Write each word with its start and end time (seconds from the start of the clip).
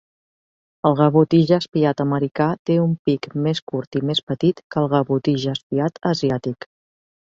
El 0.89 0.95
gavotí 0.99 1.41
jaspiat 1.51 2.01
americà 2.07 2.49
té 2.71 2.79
un 2.87 2.97
pic 3.11 3.31
més 3.49 3.63
curt 3.71 4.01
i 4.03 4.05
més 4.13 4.27
petit 4.33 4.67
que 4.73 4.85
el 4.85 4.93
gavotí 4.99 5.39
jaspiat 5.49 6.07
asiàtic. 6.17 6.73